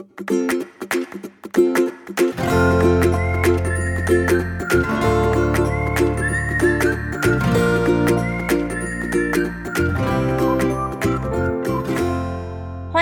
[0.00, 0.08] 欢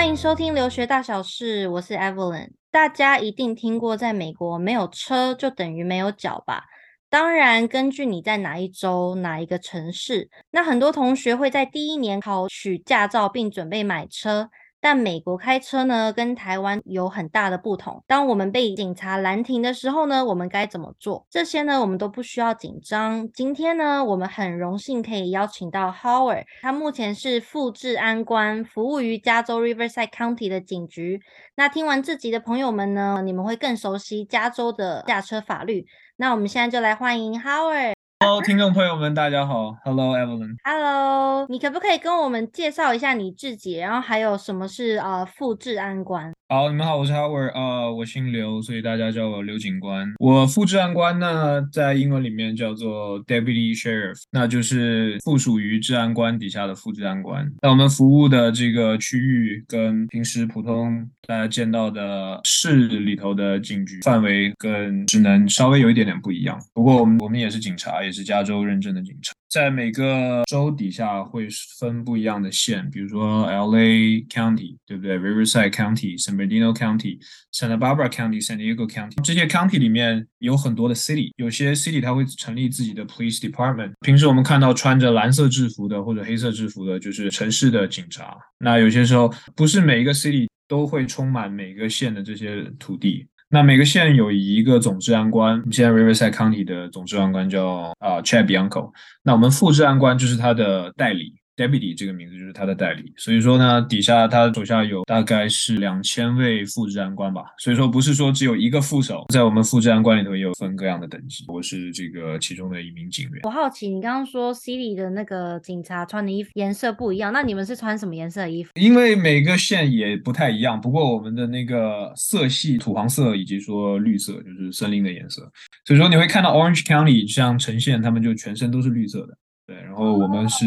[0.07, 2.49] 迎收听留学大小事，我是 Evelyn。
[2.69, 6.65] 大家一定听过，在美国没有车就等于没有脚吧？
[7.09, 14.49] 当然，根据你在哪一州、哪一个城市，那很多同学会在第一年考取驾照并准备买车。
[14.81, 18.03] 但美国开车呢，跟台湾有很大的不同。
[18.07, 21.25] 当我们被警察拦停的时候呢，我们该怎么做？
[21.29, 23.29] 这些呢，我们都不需要紧张。
[23.31, 31.21] 今天呢，我们很荣幸可以邀请到 Howard，他目前是副治安官，服务于加州 Riverside County 的警局。
[31.55, 35.85] 那听完这集的朋友们呢，你们会更熟悉加州的驾车法律。
[36.15, 37.98] 那我们现在就来欢迎 Howard。
[38.21, 39.77] Hello，听众朋友们，大家好。
[39.85, 40.57] Hello，Evelyn。
[40.65, 43.77] Hello，你可不可以跟我们介绍一下你自己？
[43.77, 46.33] 然后还有什么是呃副治安官？
[46.51, 50.11] 好，你们好，我是 Howard，呃，我姓刘，所以大家叫我刘警官。
[50.17, 57.47] 我副治安官呢，在英文里面叫做 Deputy Sheriff，那就是附属于治安官底下的副治安官。
[57.61, 66.59] 那我们服务的这个区域跟平时普通大家见到的市里头的警局范围跟职能稍微有一点点不一样。
[66.73, 69.31] 不过我们我们也是警察，也是加州认证的警察。
[69.49, 71.47] 在每个州底下会
[71.79, 79.19] 分不一样的县，比如说 LA County，对不对？Riverside County，San Bernardino County，Santa Barbara County，San Diego County。
[79.23, 83.93] 这些 county 里面有很多的 city，有些 city 它会成立自己的 police department。
[84.01, 88.37] 平时我们看到穿着蓝色制服的或者黑色制服的，就是城市的警察。
[88.59, 93.25] 那有些时候不是每一个 city 都会充满每个县的这些土地。
[93.51, 98.91] 那每个县有一个总治安官，现在 Riverside County 的总治安官叫啊、Chad Bianco，
[99.23, 101.38] 那我们副治安官就是他的代理。
[101.59, 113.41] Deputy 这个名字就是他的代理，所以说呢，底下他手下有大概是两千位副治安官吧，所以说不是说只有一个副手，在我们副治安官里头也有分各样的等级，我是这个其中的一名警员。
[113.43, 118.71] 我好奇，你刚刚说 City 的那个警察穿的衣服颜色不一样，那你们是穿什么颜色的衣服？
[118.75, 125.41] 因为每个县也不太一样，不过我们的那个色系土黄色以及说绿色就是森林的颜色，
[125.85, 129.37] 所以说你会看到 Orange County 像呈现，他们就全身都是绿色的，
[129.67, 130.65] 对，然后我们是。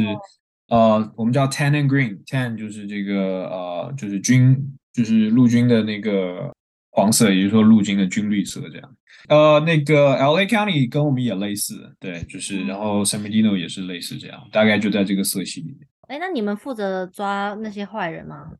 [0.73, 1.03] Oh.
[1.03, 4.57] 呃，我们叫 tan and green，tan 就是这个呃，就是军，
[4.95, 6.51] 就是陆军的那个
[6.93, 8.97] 黄色，也就是说陆军的军绿色这样。
[9.29, 15.87] 呃，那个 LA County 跟我们也类似，对，就是然后 San Bernardino 也是类似这样，大概就在这个色系里面。
[16.09, 18.53] 哎，那你们负责抓那些坏人吗？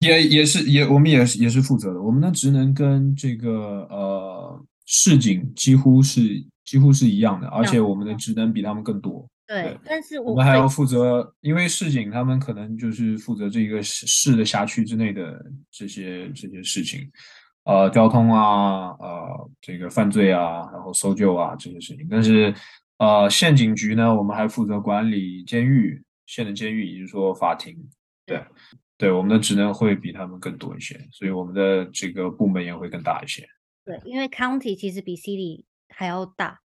[0.00, 2.00] 也也是也，我们也是也是负责的。
[2.00, 9.28] 我们的职能跟这个呃市警几乎是几乎是一样的，而且我们的职能比他们更多。
[9.50, 17.10] 对，但是我，我们还要负责，因为市警他们可能就是负责这个市的辖区之内的这些这些事情，
[17.64, 22.06] 呃，交通啊，呃，这个犯罪啊，然后搜救啊这些事情。
[22.08, 22.54] 但是，
[22.98, 27.76] 呃，县警局呢，我们还负责管理监狱，县的监狱，也就是说法庭。
[28.24, 28.40] 对，
[28.96, 33.44] 对，我们的职能会比他们更多一些，所以我们的这个部门也会更大一些。
[33.84, 36.60] 对，因为 county 其实比 city 还要大。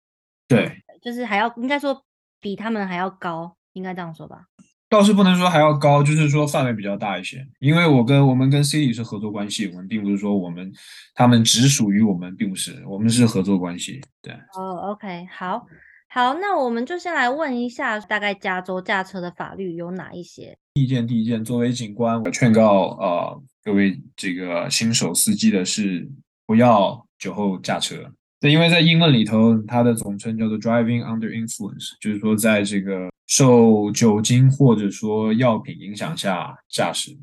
[0.49, 2.03] 对，就是还要应该说。
[2.43, 4.41] 比他们还要高，应该这样说吧？
[4.89, 7.43] 倒是不能说还要高，就是说范围比较大一些。
[7.59, 10.71] 因为我跟我们跟 City 是合作关系，我们并不是说我们
[11.15, 14.01] 他们只属于我们，并不是，我们是合作关系。
[14.21, 14.33] 对。
[14.55, 15.65] 哦、oh，OK，好，
[16.09, 20.55] 好，那我们就先来问一下，大概加州驾车的法律有哪一些？
[20.75, 26.07] 第一件，第一件，作为警官，我劝告呃各位这个新手司机的是，
[26.45, 28.11] 不要酒后驾车。
[28.43, 37.17] 对，因为在英文里头，它的总称叫做 driving under influence，就是说在这个受酒精或者说药品影响下驾驶，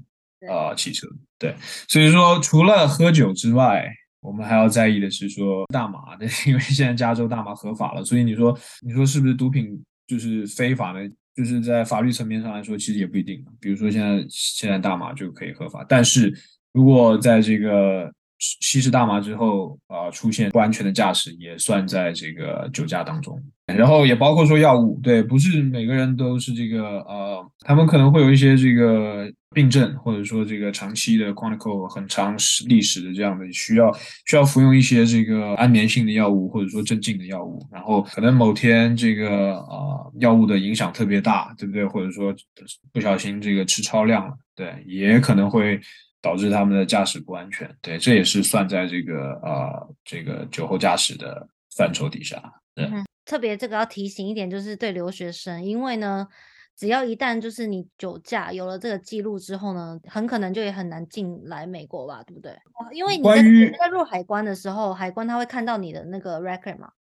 [0.49, 1.07] 呃，汽车。
[1.39, 1.55] 对，
[1.87, 3.87] 所以说除了喝酒之外，
[4.23, 11.01] 我们还要在意的是说大麻 的，因为现在加州大麻合法了，所以你说你说是不是毒品就是非法呢？
[11.37, 13.45] 就是在法律层面上来说，其实也不一定。
[13.61, 16.33] 比如说现在现在大麻就可以合法，但是
[16.73, 32.35] 如果在这个吸食大麻之后，啊、呃，出现不安全的驾驶也算在这个酒驾当中，然后也包括说药物，对，不是每个人都是这个，呃，他们可能会有一些这个病症，或者说这个长期的 chronic 很长
[32.67, 33.93] 历史的这样的需要
[34.25, 41.85] 需要服用一些这个安眠性的药物，或者说镇静的药物，然后可能某天这个呃药物的影响特别大，对不对？
[41.85, 42.35] 或者说
[42.91, 45.79] 不小心这个吃超量了，对，也可能会。
[46.23, 52.43] 导致他们的驾驶不安全，对，这也是算在这个呃这个酒后驾驶的范畴底下。
[52.75, 56.29] 对，嗯，特别这个要提醒一点，就是对留学生，因为呢，
[56.77, 62.57] 只要一旦就是你酒驾有了这个记录之后呢，很可能就也很难进来美国吧，对不对？
[62.93, 66.93] 因为你在你在入海关的时候，海关他会看到你的那个 record 嘛。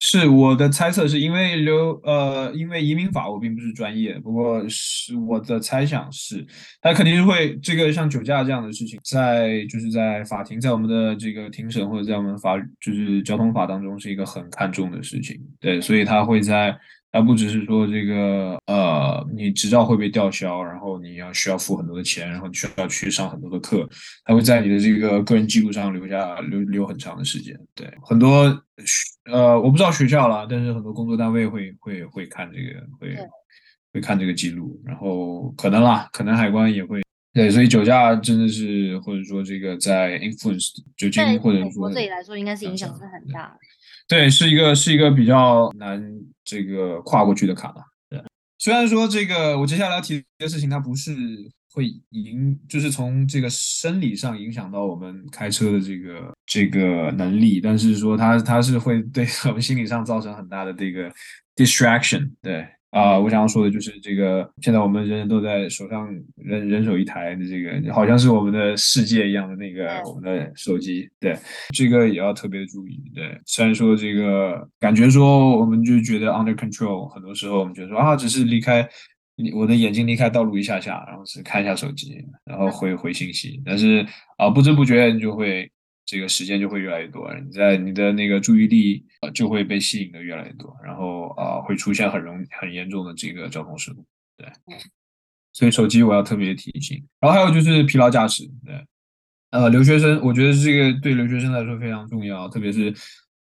[0.00, 6.44] 是我的猜测，是因为留呃，因为移民法我并不是专业，不过是我的猜想是，
[6.80, 16.76] 他肯定是会这个像酒驾这样的事情，在就是在法庭，在我们的这个庭审或者在我们法就是交通法当中是一个很看重的事情，对，所以他会在。
[17.12, 23.84] 他不只是说这个，呃，你执照会被吊销，然后你要需要付很多的钱，然后你需要去上很多的课，
[24.24, 27.52] 他会在你的这个个人记录上留下留留很长的时间。
[27.74, 28.46] 对，很多
[29.30, 33.16] 呃，我不知道学校啦，但是很多工作单位会会会看这个，会
[33.92, 37.00] 会看这个记录，然后可能啦，可能海关也会。
[37.32, 43.56] 对，所以酒驾真的是，或者说这个在 influence 酒精，或者说对这里来说，应该是影响是很大的。
[44.08, 46.02] 对，是一个是一个比较难
[46.42, 47.82] 这个跨过去的坎吧。
[48.08, 48.20] 对，
[48.58, 51.14] 虽然说这个我接下来要提的事情，它不是
[51.72, 61.10] 会影，就是从这个生理上影响到我们开车的这个这个能力，但是说它它是会对我们心理上造成很大的这个
[61.56, 62.30] distraction。
[62.42, 62.66] 对。
[62.90, 71.38] 啊、呃，我想要说的就是这个，现在我们人人都在手上人人手一台的这个，好像是我们的世界一样的那个我们的手机，对，
[71.72, 73.00] 这个也要特别注意。
[73.14, 78.82] 对，虽然说这个感觉说我们就觉得 under control，很多时候我们觉得说啊，只是离开
[79.54, 84.06] 我的眼睛离开道路一下下，然后是看一下手机，然后回回信息，但是
[84.36, 85.70] 啊、呃，不知不觉你就会。
[86.06, 94.04] 这个时间就会越来越多，你在你的那个注意力呃就会被吸引的越来越多，然后啊、呃、会出现很容很严重的这个交通事故，
[94.36, 94.48] 对，
[95.52, 97.00] 所以手机我要特别提醒。
[97.20, 98.84] 然后还有就是疲劳驾驶，对，
[99.52, 102.92] 呃留学生我觉得这个对留学生来说非常重要，特别是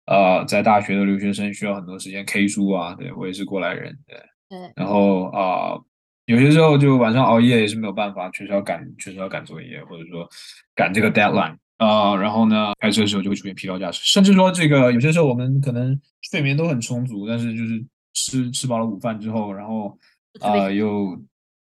[0.06, 4.16] 呃在大学的留学生需要很多时间 K 书啊，对我也是过来人，对，
[4.50, 5.86] 对，然后啊、呃、
[6.30, 10.30] 有些时候就晚上熬夜也是没有办法，确实要赶确实要赶作业或者说
[10.76, 11.58] 赶这个 deadline。
[11.78, 16.00] 啊、呃，然后呢，开车的时候就会出现疲劳驾驶，甚至说这个有些时候我们可能
[16.30, 17.84] 睡眠都很充足，但是就是
[18.14, 19.98] 吃吃饱了午饭之后，然后
[20.40, 21.20] 啊、呃、又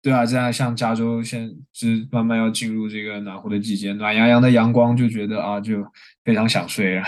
[0.03, 5.85] 对啊，这样像加州现在是慢慢要进入这个暖和的季节，暖洋洋的阳光就觉得啊就
[6.25, 7.05] 非常想睡啊。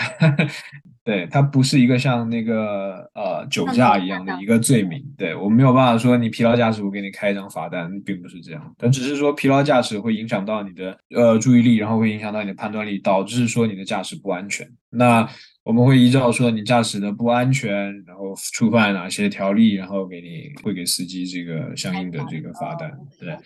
[1.03, 14.65] 对，它不是一个像那个呃酒驾一样的一个罪名，对，我没有办法说你疲劳驾驶，我给你开一张罚单，并不是这样，但只是说疲劳驾驶会影响到你的呃注意力，然后会影响到你的判断力，导致说你的驾驶不安全。
[14.91, 15.27] 那
[15.63, 17.71] 我们会依照说你驾驶的不安全，
[18.05, 22.91] 然后触犯哪些条例，然后给你会给司机这个相应的这个罚单。
[23.19, 23.37] 对，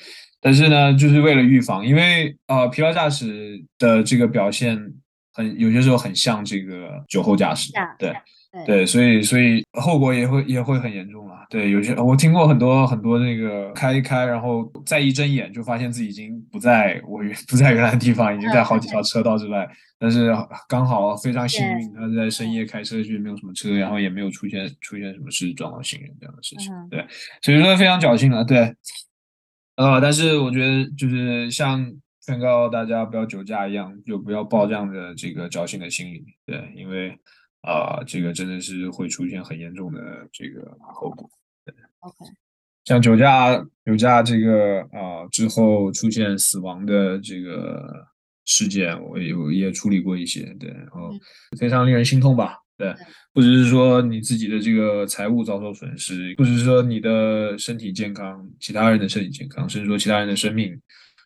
[0.42, 4.94] 但是呢，就是为了预防，因为呃疲劳驾驶的这个表现。
[5.34, 8.12] 很有些时候很像这个酒后驾驶，对
[8.66, 11.36] 对，所以所以后果也会也会很严重了。
[11.50, 19.68] 对，有些我听过很多很多那个开一开，然后再一睁眼就发现自己已经不在我原 不在原来的地方，已经在好几条车道之外。
[20.00, 20.32] 但是
[20.68, 26.72] 刚好非常幸运，他在深夜开车去，没有什么车，然后也没有出现出现什么事撞到行人这样的事情。
[26.90, 27.06] 对，
[27.42, 28.44] 所以说非常侥幸了。
[28.44, 28.76] 对，
[29.76, 31.92] 呃，但是我觉得就是像。
[32.28, 37.18] 劝告大家不要酒驾一样，就不要抱这样的这个侥幸的心理，对，因为
[37.68, 41.30] 啊、呃，这个真的是会出现很严重的这个后果。
[41.66, 42.32] 对，OK，
[42.86, 48.08] 像酒驾酒驾这个啊、呃、之后出现死亡的这个
[48.46, 51.12] 事件，我也也处理过一些，对，然后
[51.60, 52.96] 非常令人心痛吧，对，
[53.34, 60.80] 不只是说你自己的这个财务遭受损失，不只是说你的身体健康，其他人的身体健康，甚至说其他人的生命。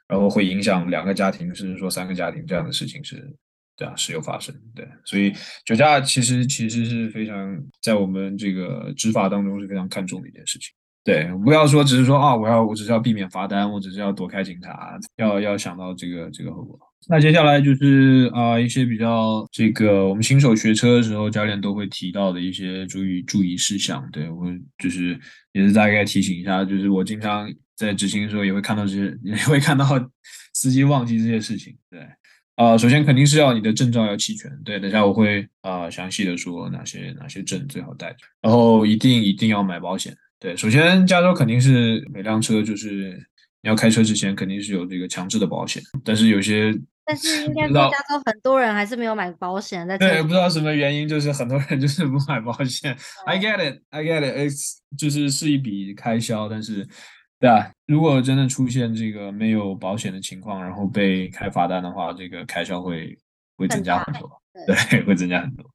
[0.08, 3.34] 然后会影响两个家庭，甚至说三个家庭，这样的事情是，
[3.76, 4.54] 对啊，时有发生。
[4.76, 5.34] 对，所以
[5.66, 10.70] 酒驾其实其实是非常在我们这个执法当中是非常看重的一件事情。
[11.04, 16.78] 对，不要说只是说啊，我要我只是要避免罚单，我只是要躲开警察，要要想到这个这个后果。
[17.10, 24.08] 那接下来就是啊一些比较这个我们新手学车的时候，教练都会提到的一些注意注意事项。
[24.12, 24.46] 对，我
[24.78, 25.20] 就是
[25.54, 27.52] 也是大概提醒一下，就是我经常。
[27.74, 29.88] 在执行的时候也会看到这些， 也会看到
[30.54, 31.76] 司机忘记这些事情。
[31.90, 32.00] 对，
[32.56, 34.52] 啊、呃，首先肯定是要你的证照要齐全。
[34.64, 38.16] 对，等下我会啊、呃、详细的说哪些哪些证最好带。
[38.42, 40.16] 然后一定一定要买保险。
[40.40, 43.18] 对，首先加州肯定是每辆车就是
[43.62, 46.74] 你要开车之前肯定是有这个强制的保险，但是有些
[47.06, 49.98] 但是 应该说加州很多人还是没有买保险在。
[49.98, 52.96] 对，不知道什么原因，就是很多人就是 不买保险。
[53.26, 54.36] I get it, I get it.
[54.36, 56.88] It's 就是是一笔开销，但是。
[57.42, 63.18] 对啊，如果真的出现这个没有保险的情况，然后被开罚单的话，这个开销会
[63.58, 64.30] 会增加很多，
[64.68, 65.66] 对，会增加很多。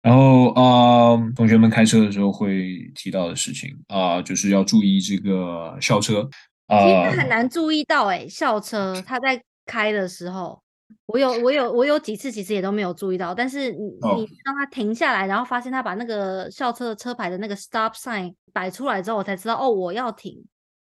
[0.00, 0.62] 然后啊、
[1.10, 6.28] 呃，同学们开车的时候会提到的事情啊、呃，就是要注意这个校车
[6.68, 10.62] 啊，呃、其实很难注意到哎、欸，校车他在开的时候，
[11.06, 20.44] 我有我有我有几次其实也都没有注意到，但是你、哦、你让他停下来，然后发现他把那个校车的车牌的那个 stop sign 摆出来之后，我才知道哦，我要停。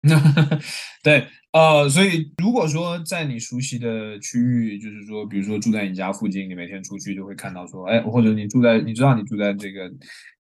[1.02, 9.90] 对，呃，所以如果说在你熟悉的区域，就是说，比如说住在你家附近，你每天出去就会看到说，哎，或者你住在，你知道你住在这个，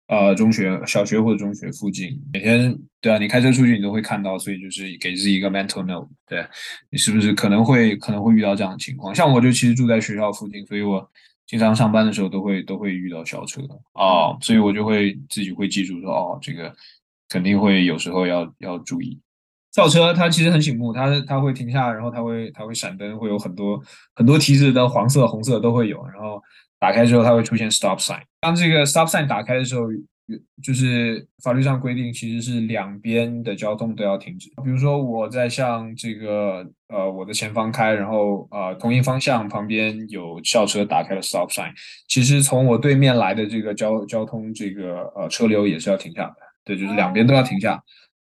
[0.07, 6.45] 呃，中学、小学或者中学附近，每天，对啊，你开车出去你都会看到，所以就是给自己一个 mental note，对，
[6.91, 9.13] 你是不是可能会可能会遇到这样的情况？
[9.13, 11.05] 像我就其实住在学校附近，所以我
[11.45, 13.61] 经常上班的时候都会都会遇到校车
[13.93, 16.73] 啊，所以我就会自己会记住说，哦，这个
[17.29, 19.19] 肯定会有时候要要注意。
[19.77, 23.79] 校车它其实很醒目，它它会停下，然后它会它会闪灯，会有很多
[24.15, 26.03] 很多提示的黄色、红色都会有。
[26.07, 26.41] 然后
[26.79, 28.21] 打开之后，它会出现 stop sign。
[28.41, 29.83] 当这个 stop sign 打开的时候，
[30.63, 34.49] 就是法律上规定，其实是两边的交通都要停止。
[34.63, 41.71] 比如说我在向这个呃我的前方开，然后呃同一方向旁边有校车打开了 stop sign，
[42.07, 46.35] 其实从我对面来的这个交交通这个呃车流也是要停下的。
[46.65, 47.79] 对，就是两边都要停下。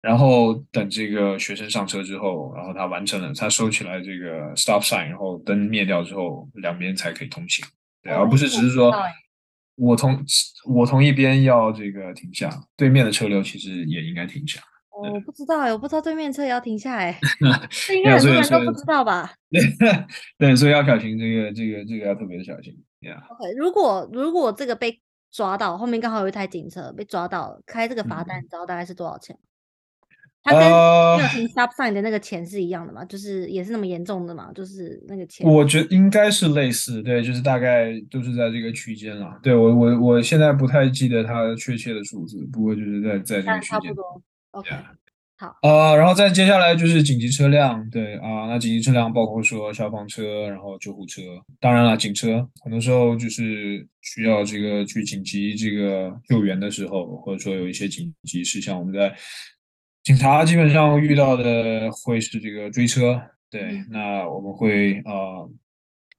[0.04, 7.66] 然后等这个学生上车之后，然后他完成了，他收起来这个 stop sign，然后灯灭掉之后，两边才可以通行，
[8.04, 8.94] 对，而不是只是说
[9.78, 10.24] 我同
[10.68, 14.62] 我同一边要这个停下，对面的车流其实也应该停下。
[14.92, 17.18] 我不知道哎，我不知道对面车也要停下哎，
[17.88, 19.34] 这应该很多人都不知道吧？
[19.50, 20.06] 对
[20.38, 22.78] 对，所以要小心这个这个这个要特别的小心。
[23.30, 29.38] OK，如果如果这个被抓到，后面刚好有一台警车被抓到了，开这个罚单，你知道大概是多少钱？
[30.46, 34.52] 它跟没有停 stop sign 的那个钱是一样的嘛？Uh, 就是也是那么严重的嘛？
[34.54, 39.40] 就是那个钱，我觉得应该是类似，对，就是大概都是在这个区间了。
[39.42, 43.70] 对我，我我现在不太记得它确切的数字，不过就是在在这个区间。
[43.70, 44.22] 差不多。
[44.52, 44.70] OK，
[45.38, 45.56] 好。
[45.62, 51.22] 呃，然后再接下来就是紧急车辆，对啊，那紧急车辆包括说消防车，然后救护车，
[51.62, 59.16] 当然了，警车很多时候就是需要这个去紧急这个救援的时候，或者说有一些紧急事项，我们在。
[60.04, 65.50] 警察基本上遇到的会是这个追车，对，嗯、那我们会啊、呃，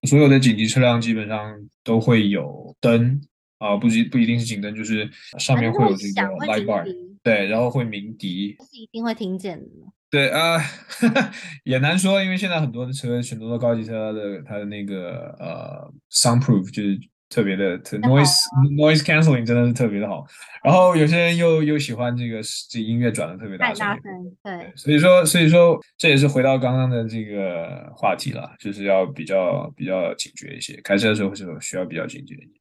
[0.09, 3.21] 所有的紧急车辆基本上都会有灯
[3.59, 5.07] 啊、呃，不一不一定是警灯，就是
[5.39, 6.87] 上面会有这个 light bar，
[7.23, 9.67] 对，然后会鸣笛，是一定会听见的。
[10.11, 11.33] 对啊、呃，
[11.65, 16.99] 也难说，因为现在很多的车，很多的高级车的它的那个呃 soundproof 就是。
[17.35, 18.33] 特别的特 noise
[18.77, 20.25] noise cancelling 真的是特别的好，
[20.63, 23.85] 然后有些人又又喜欢这个这音乐转的特别大声，
[24.41, 32.53] 对，所以说所以说这也是回到刚刚的这个话题了，就是要比较比较警觉一些，开车的时候是需要比较警觉一些。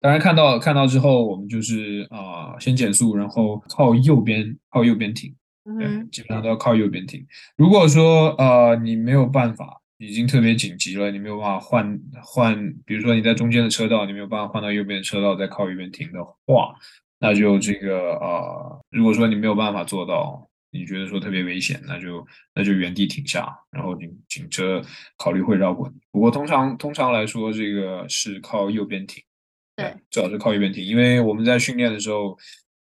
[0.00, 5.34] 当然看到看到之后，我们就是啊、呃、先减速，然后靠右边靠右边停，
[5.76, 7.26] 对，基本上都要靠右边停。
[7.56, 9.81] 如果说呃你没有办法。
[10.02, 16.74] 已经特别紧急了，你没有办法换换，比如说你在中间的车道，你没有办法换到右边的车道再靠右边停的话，
[17.20, 24.82] 那就这个呃，如果说你没有办法做到，你觉得说特别危险，那就那就原地停下，然后警警车
[25.16, 25.94] 考虑会绕过你。
[26.10, 29.22] 不过通常通常来说，这个是靠右边停，
[29.76, 32.36] 对，最好是靠右边停，因为我们在训练的时候，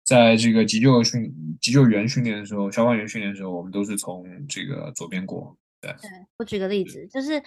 [0.05, 5.57] 在这个急救训急救员训练的时候，消防员训练的时候，我们都是从这个左边过。
[5.93, 7.41] 对，我举个例子，就是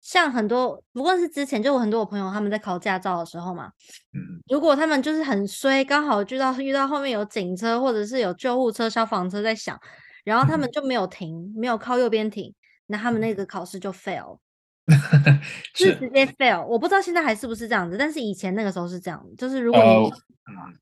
[0.00, 3.70] 像很多，不过是之前就我很多我朋友他们在考驾照的时候嘛，
[4.12, 9.78] 嗯，如果他们就是很衰，刚好遇到遇到后面有警车或者是有救护车、消防车在响，
[10.24, 12.54] 然后他们就没有停，没有靠右边停，
[12.86, 14.38] 那他们那个考试就 fail，
[15.74, 16.24] 是直接。
[16.26, 16.64] fail。
[16.66, 20.10] 我不知道现在还是不是这样子，但是以前那个时候是这样，就是如果你，
[20.50, 20.78] 嗯，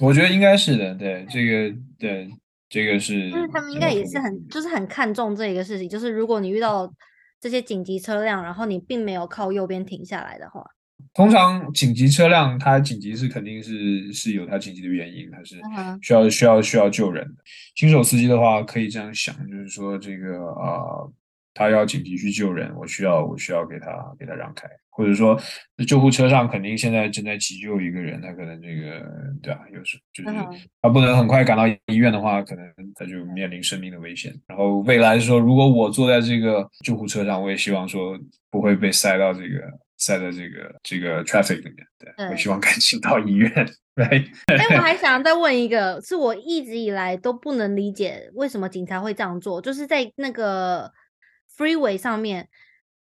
[0.00, 2.30] 我觉得应该是的，对，这个对。
[2.74, 6.92] 这个是，就是他们应该也是很，就是很看重这一个事情，就是如果你遇到
[7.40, 10.60] 这些紧急车辆，然后你并没有靠右边停下来的话，
[11.12, 15.60] 通常紧急车辆它紧急是肯定是是有它紧急的原因，它是
[16.02, 17.34] 需要需要需要救人的。
[17.76, 21.12] 新手司机的话可以这样想，就是说这个呃，
[21.54, 23.86] 他要紧急去救人，我需要我需要给他
[24.18, 24.68] 给他让开。
[24.96, 25.36] 或者说，
[25.88, 29.04] 救护车上肯定现在正在急救一个人，他可能这个
[29.42, 30.30] 对啊，有时就是
[30.80, 34.32] 他不能很快赶到医院的话，可能他就面临生命的危险。
[34.46, 38.16] 然后未来说，如果我坐在这个救护车上，我也希望说
[38.52, 39.62] 不会被塞到这个
[39.96, 41.76] 塞在这个这个 traffic 里面。
[41.98, 43.50] 对，对我希望赶紧到医院。
[43.96, 44.06] 对。
[44.46, 50.88] 哎，我还想再问一个，是我一直以来都不能理解为什么警察会这样做，就是在那个
[51.56, 52.48] freeway 上面。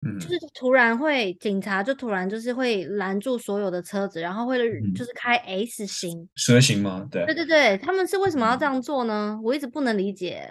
[0.02, 4.56] 嗯，就是突然会警察就突然就是会拦住所有的车子，然后会
[4.94, 7.06] 就是开 S 型蛇形吗？
[7.10, 9.38] 对，对对对，他们是为什么要这样做呢？
[9.44, 10.48] 我一直不能理解。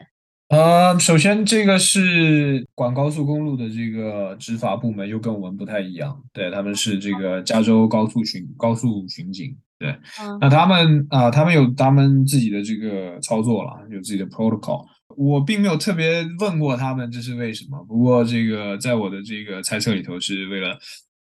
[0.49, 9.89] 呃，首先这个是管高速公路的这个执法部门又跟我们不太一样，对，他们是这个加州高速巡高速巡警，对，
[10.21, 14.85] 嗯、那他们啊、呃，他们有他们自己的这个操作了，有自己的 protocol，
[15.15, 20.77] 我并没有特别问过他们这是为什么，不过这个在我的这个猜测里头是为了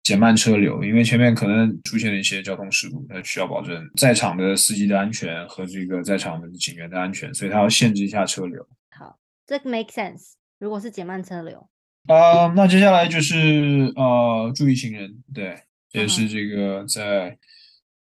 [0.03, 8.67] 减慢车流，因为前面可能出现了一些交通事故，他需要保证在场的司机的安全和这个在场的警员的安全，所以他要限制一下车流。
[8.91, 10.33] 好，这个 make sense。
[10.59, 11.69] 如果是减慢车流，
[12.07, 15.59] 啊、呃，那接下来就是呃，注意行人，对，
[15.93, 17.37] 也是这个在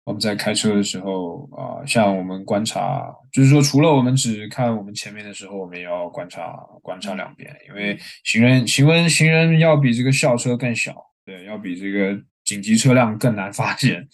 [0.09, 6.51] 我们在开车的时候啊、呃，像我们观察，就是说除了我们只看我们前面的时候，我们也要观察
[6.81, 14.07] 观察两边，因为行人行人行人要比这个校车更小，对，要比这个紧急车辆更难 发现。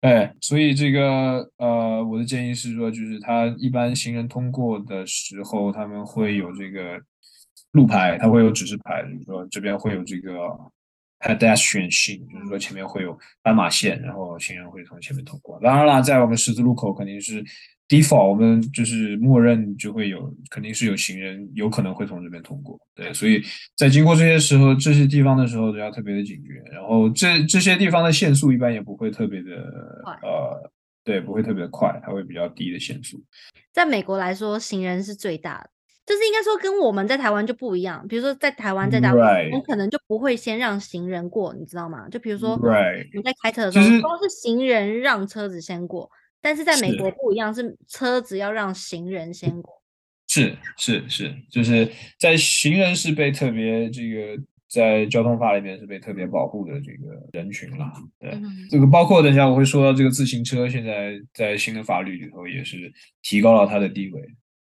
[0.00, 7.00] 哎，所以这个呃，我的建议是说，就是他一般行人通过的时候，他们会有这个
[7.70, 10.32] 路牌，他会有指示牌，就是说这边会有这个
[11.20, 15.58] pedestrian sign，就是说前面会有斑马线，然后行人会从前面通过。
[15.60, 17.44] 当然了，在我们十字路口肯定是。
[17.88, 23.40] default 我们就是默认就会有，肯定是有行人有可能会从这边通过，对，所以
[23.76, 29.52] 在经过这些时候，这些地方的时候都要特别的警觉，然后这这些地方的限速一般也不会特别的
[30.20, 30.68] 呃，
[31.04, 33.22] 对，不会特别的快，它会比较低的限速。
[33.72, 35.70] 在美国来说，行人是最大的，
[36.06, 42.08] 就是应该说跟我们在台湾就不一样，比如说在台湾在大陆.我们可能就不会先让行人过，你知道吗？
[42.08, 42.56] 就比如说.
[43.12, 46.08] 你在开车的时候，都是行人让车子先过。
[46.40, 49.82] 但是在美国不一样，是，是车子要让行人先过。
[50.28, 57.92] 是是是，就是在行人是被特别这个在交通法里面是被特别保护的这个人群了。
[58.20, 64.20] 对，嗯、这个包括等一下我会说到这个自行车，现在在新的法律里头也是提高了它的地位。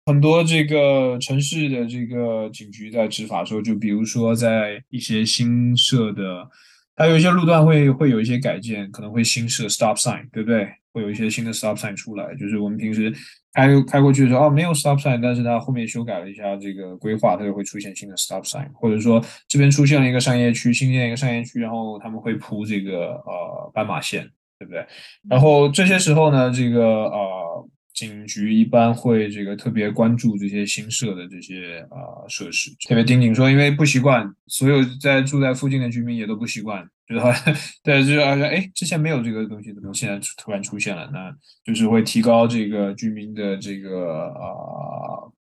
[0.06, 6.48] 很多这个城市的这个警局在执法的时候，就比如说在一些新设的，
[6.96, 10.68] 还有一些路段会会有一些改建，可能会新设 stop sign，对不对？
[10.92, 13.12] 会有一些新的 stop sign 出来，就是我们平时
[13.52, 24.84] 开开过去的时候，哦，没有 stop sign，但是它后面修改了一下这个规划，它就会出现新的 stop sign，或者说这边出现了一个商业区，新建一个商业区，然后他们会铺这个呃斑马线，对不对？
[25.28, 27.68] 然后这些时候呢，这个呃。
[28.00, 41.10] 警局一般会这个特别关注这些新设的这些啊、呃、设施，特别盯紧说，因为不习惯，所有在住在附近的居民也都不习惯，觉得好像 对，就是好像哎，之前没有这个东西，怎么现在突然出现了？
[41.12, 41.30] 那
[41.62, 44.48] 就是会提高这个居民的这个啊、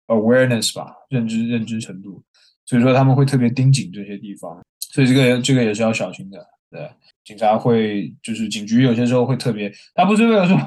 [0.08, 2.24] 呃、awareness 吧，认知认知程度，
[2.66, 4.64] 所以说他们会特别盯紧这些地方，
[4.94, 6.40] 所以这个这个也是要小心的。
[6.72, 6.90] 对，
[7.26, 10.58] 警察会就是警局有些时候会特别，他不是为了说。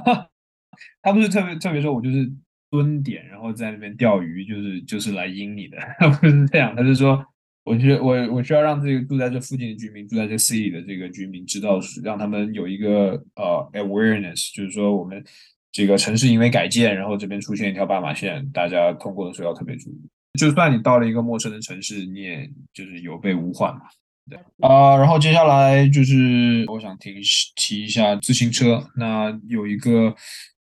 [1.02, 2.30] 他不是特别特别说，我就是
[2.70, 6.76] 蹲点，然后在那边钓鱼，就是就是来阴你的， 他不是这样。
[6.76, 7.24] 他是说，
[7.64, 15.24] 我需我我需要让这个住在这附近的居民，住在这 city 的这个居民知道，让他们有一个呃 awareness，就是说我们
[15.72, 20.00] 这个城市因为改建，然后这边出现一条斑马线，大家通过的时候要特别注意。
[20.38, 23.80] 就算你到了一个陌生的城市，你也就是有备无患嘛。
[24.28, 27.14] 对啊、呃，然后接下来就是我想提
[27.56, 30.14] 提一下自行车，那有一个。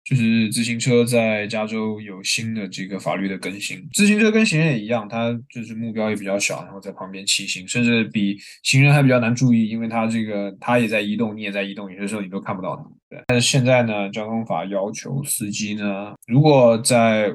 [0.04, 12.84] 就是自行车在加州有新的这个法律的更新，自行车跟行人也一样，它就是目标也比较小，然后在旁边骑行，甚至比行人还比较难注意，因为它这个它也在移动，你也在移动，有些时候你都看不到它。
[13.10, 17.30] 对，但是现在呢，交通法要求司机呢，如果在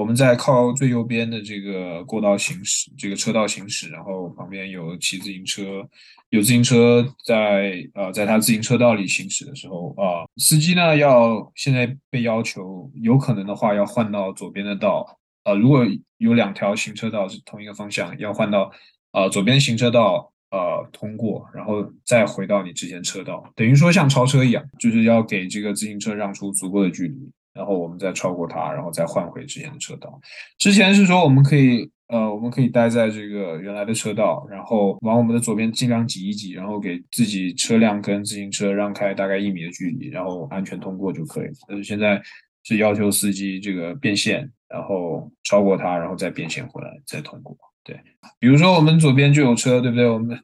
[0.00, 5.86] 我们在靠最右边的这个过道行驶，这个车道行驶，然后旁边有骑自行车，
[6.30, 15.86] 有自行车在呃，在他自行车道里行驶的时候啊，司机呢要现在被要求，有可能的话要换到左边的道，呃，如果
[16.16, 18.72] 有两条行车道是同一个方向，要换到
[19.12, 27.30] 呃左边行车道呃通过，然后再回到你之前车道，等于说像超车一样，就是要给这个自行车让出足够的距离。
[27.52, 30.20] 然后我们再超过它，然后再换回之前的车道。
[30.58, 41.48] 之前是说我们可以，呃，我们可以待在这个原来的车道，然后往我们的左边尽量挤一挤，然后给自己车辆跟自行车让开大概一米的距离，然后安全通过就可以。
[41.68, 42.20] 但是现在
[42.62, 47.56] 是要求司机这个变线，然后超过它，然后再变线回来再通过。
[47.82, 47.98] 对，
[48.38, 50.08] 比如说我们左边就有车，对不对？
[50.08, 50.38] 我们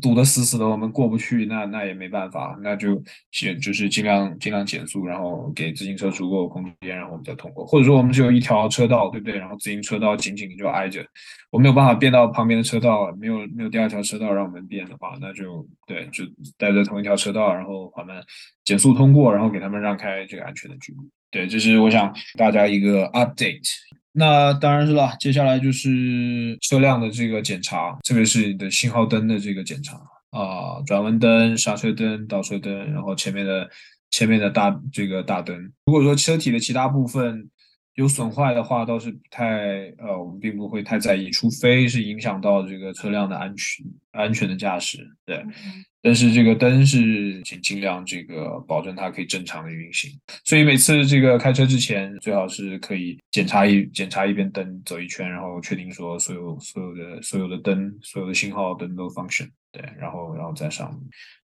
[0.00, 7.66] 堵得死死的，我们过不去，那那也没办法，那就先就是尽量尽量减速，然后给自行车足够空间，然后我们再通过。
[7.66, 9.36] 或者说我们只有一条车道，对不对？
[9.36, 11.04] 然后自行车道紧紧的就挨着，
[11.50, 16.24] 我没有办法变到旁边的车道，没有没有第二条车道让我们变的话，那就对，就
[16.56, 18.22] 待在同一条车道，然后缓慢
[18.64, 20.98] 减速通过，然后给他们让开这个安全的距离。
[21.30, 23.68] 对，这是我想大家一个 update。
[24.12, 29.96] 那当然是了，接下来就是车辆的这个检查，特别是你的信号灯的这个检查
[30.30, 33.68] 啊，转弯灯、刹车灯、倒车灯，然后前面的
[34.10, 35.56] 前面的大这个大灯。
[35.86, 37.48] 如果说车体的其他部分
[37.94, 45.36] 有损坏的话，倒是不太呃，我们并不会太在意，除非是影响到这个车辆的安全安全的驾驶，对。
[45.36, 50.10] 嗯但是这个灯是请尽量这个保证它可以正常的运行，
[50.44, 60.92] 所以每次这个开车之前最好是可以检查一检查一遍灯，走一圈，然后确定说所有所有的所有的灯所有的信号灯都 function，对，然后然后再上。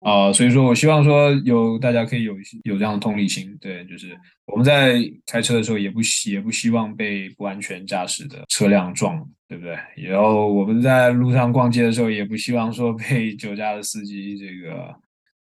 [0.01, 2.33] 啊、所以说我希望说有大家可以有
[2.63, 9.77] 有这样的同理心，对，就是我们在开车的时候也不希也不希望被不安全驾驶的车辆撞，对不对？
[9.97, 14.95] 然后我们在路上逛街的时候也不希望说被酒驾的司机这个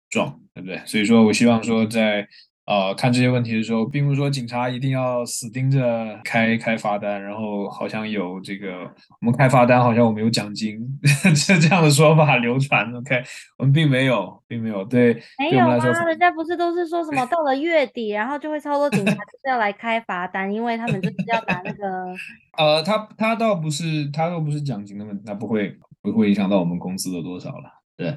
[0.09, 0.81] 撞，对不对？
[0.85, 2.27] 所以说我希望说在。
[2.67, 8.81] 呃，看这些问题的时候，并不是说警察一定要死盯着开开罚单，然后好像有这个
[9.21, 10.77] 我们开罚单，好像我们有奖金，
[11.33, 12.93] 是这样的说法流传。
[12.93, 13.23] OK，
[13.57, 21.85] 我们并没有，并没有对，没有啊，人家不是都是说什么到了月底，然后就会超多警察就是要来开罚单，因为他们就是要拿那个。
[22.59, 28.13] 呃，他他倒不是，他倒不是奖金的问题，他不会不会影响到我们工资的多少了，对。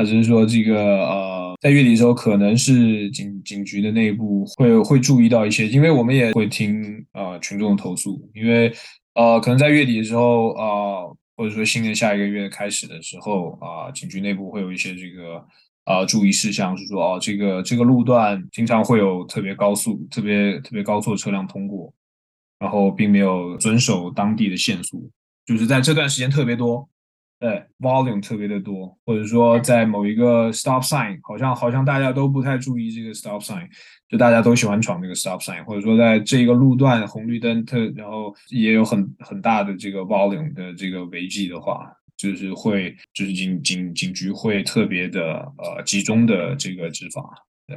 [0.00, 8.72] 他只是说，这个呃，在月底的时候，可能是警警局的内部会会注意到一些，因为我们也会听呃群众的投诉，因为
[9.12, 11.04] 呃，可能在月底的时候啊、
[11.36, 15.44] 或者说新年下一个月开始的时候啊、警局内部会有一些这个
[15.84, 21.92] 啊、注意事项，是说哦，这个这个路段经常会有特别高速、特别特别高速的车辆通过，
[22.58, 25.10] 然后并没有遵守当地的限速，
[25.44, 26.88] 就是在这段时间特别多。
[27.40, 33.66] 对，volume 特别的多，或者说在某一个 stop sign，好像好像大家都不太注意这个 stop sign，
[34.10, 47.22] 就大家都喜欢闯这个 stop sign，或者说在这个路段红绿灯特，然后也有很很大的这个 volume 的这个违纪的话，就是会就是警警警局会特别的呃集中的这个执法，
[47.66, 47.74] 对，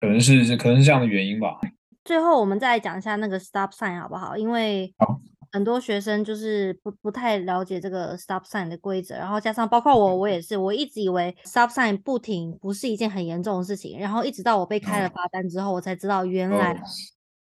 [0.00, 1.58] 可能是可能是这样的原因吧。
[2.04, 4.36] 最后我们再讲一下那个 stop sign 好不好？
[4.36, 5.20] 因为好。
[5.52, 10.28] 很多学生就是不不太了解这个 stop sign 的规则，然后加上包括我，我。
[10.28, 16.80] 也是，我一直以为 stop sign 不停不是一件很严重的事情，然后一直到我被开了罚单之后，我才知道原来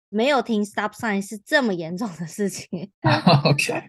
[0.09, 2.67] 没有停 stop sign 是这么严重的事情。
[3.45, 3.83] OK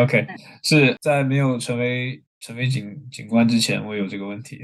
[0.00, 0.26] OK，
[0.64, 4.62] 是在没有成为成为警警官之前，我有这个问题，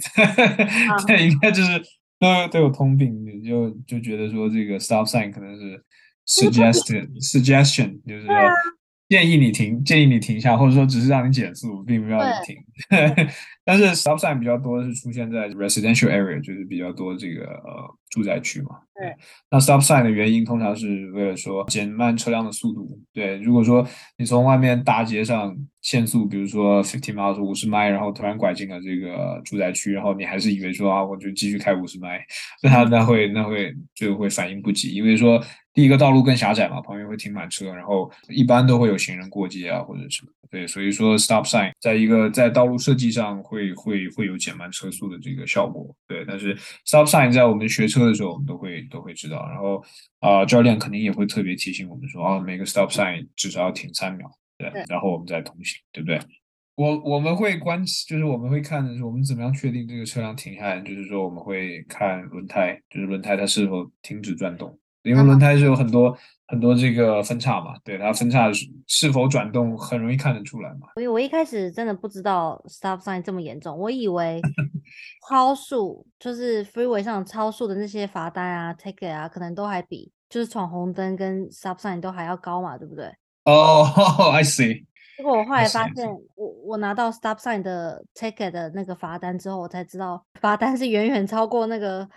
[1.07, 1.39] 这应。
[1.41, 1.79] 该就是
[2.19, 5.85] 都都有通病，就就觉得说这个 stop sign 可能是
[6.27, 8.33] suggestion suggestion 就是说。
[9.09, 12.57] 建议你停，建议你停下，或者说只是让你减速，并不要你停。
[13.65, 18.69] 但是 stop sign 比较多的是出现在 residential area，就是比较多这个呃住宅区嘛。
[18.95, 19.15] 对。
[19.51, 22.99] 那 stop sign 的原因通常是为了说减慢车辆的速度。
[23.15, 23.37] 对。
[23.39, 23.87] 如果说
[24.19, 32.23] 你从外面大街上限速，比如说 fifty miles 五十迈，然后突然拐进了这个住宅区，然后你还是以为说啊，我就继续开五十迈，
[32.63, 35.43] 那那会那会就会反应不及，因为说。
[35.79, 46.53] 第一个道路更狭窄嘛，旁边会停满车，然后一般都会有行人过街啊或者什么，对，所以说 stop sign 在一个在道路设计上会会会有减慢车速的这个效果，对，但是
[46.85, 49.77] stop sign 在我们学车的时候我们都会都会知道，然后
[50.19, 56.19] 啊、呃、教练肯定也会特别提醒我们说啊每个 stop sign 至少要停三秒，对，对然后我们再通行，对不对？
[56.75, 64.77] 我我们会关，就是我们会看的是我们怎么样确定这个车辆停下来，就是说我们会看轮胎，就是轮胎它是否停止转动。
[65.03, 68.51] 因为轮胎是有很多很多这个分叉嘛，对，它分叉
[68.87, 70.89] 是否转动很容易看得出来嘛。
[70.95, 74.41] 所以我一开始真的不知道 stop sign 这么严重，我以为
[75.29, 83.07] 超速就是 freeway 上超速的那些罚单啊、ticket 啊，可能都还比就是闯红灯跟 stop sign 都还要高嘛，对不对？
[83.45, 83.85] 哦、
[84.19, 84.85] oh,，I see。
[85.19, 92.09] 结果我后来发现，我我拿到 stop sign 的 ticket 的那个罚单之后，我才知道罚单是远远超过那个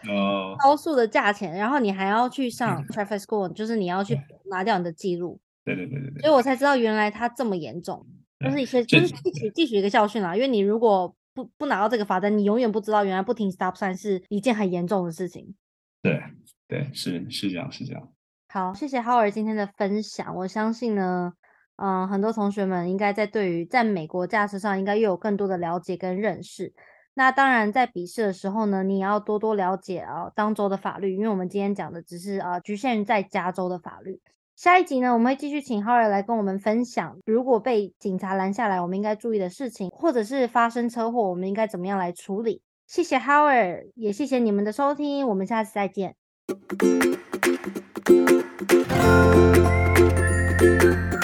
[0.61, 4.15] 超速的价钱，然后你还要去上 traffic school，就是你要去
[4.51, 5.39] 拿掉你的记录。
[5.65, 6.21] 对对对对对。
[6.21, 8.05] 所以我才知道原来它这么严重，
[8.39, 10.35] 就是一些就是汲取汲取一个教训啦。
[10.35, 15.55] 因为你如果不不拿到这个罚单，你永远不知道原来不停 stop sign 是一件很严重的事情。
[16.03, 16.21] 对
[16.67, 18.09] 对，是是这样是这样。
[18.49, 21.33] 好，谢谢 Howard 今天的分享，我相信呢。
[21.77, 26.73] 嗯，很多同学们应该在对于在美国驾驶上应该又有更多的了解跟认识。
[27.13, 34.21] 那当然，在笔试的时候呢，你也要多多了解啊当州的法律，因为我们今天讲的只是啊局限于在加州的法律。
[34.55, 42.61] 下一集呢，我们会继续请 Howard 来跟我们分享，如果被警察拦下来，我们应该注意的事情，或者是发生车祸，我们应该怎么样来处理。
[42.87, 46.15] 谢谢 Howard，也谢谢你们的收听，我们下次再见。